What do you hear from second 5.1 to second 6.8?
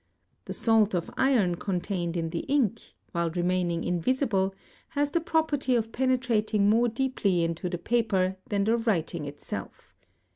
the property of penetrating